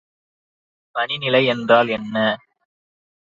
[0.95, 2.15] பனிநிலை என்றால் என்ன?